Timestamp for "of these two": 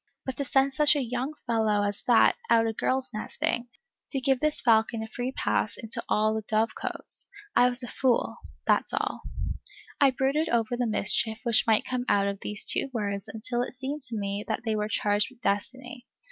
12.27-12.89